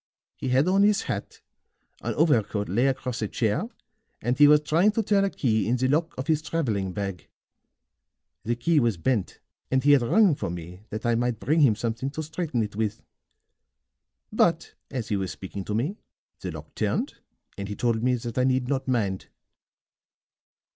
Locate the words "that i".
10.89-11.13, 18.15-18.43